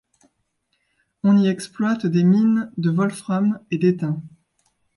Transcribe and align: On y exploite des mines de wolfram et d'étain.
On 1.23 1.37
y 1.37 1.47
exploite 1.47 2.07
des 2.07 2.23
mines 2.23 2.71
de 2.75 2.89
wolfram 2.89 3.59
et 3.69 3.77
d'étain. 3.77 4.19